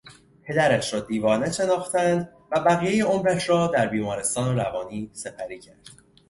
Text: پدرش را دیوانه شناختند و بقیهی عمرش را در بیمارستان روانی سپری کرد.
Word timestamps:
پدرش 0.47 0.93
را 0.93 0.99
دیوانه 0.99 1.51
شناختند 1.51 2.29
و 2.51 2.59
بقیهی 2.59 3.01
عمرش 3.01 3.49
را 3.49 3.67
در 3.67 3.87
بیمارستان 3.87 4.55
روانی 4.55 5.09
سپری 5.13 5.59
کرد. 5.59 5.89